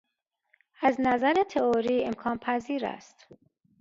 [0.81, 3.27] از نظر تئوری امکان پذیر است.